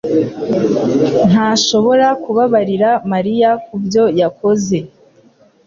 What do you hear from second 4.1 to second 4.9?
yakoze